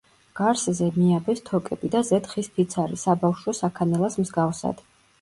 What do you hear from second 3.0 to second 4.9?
საბავშვო საქანელას მსგავსად.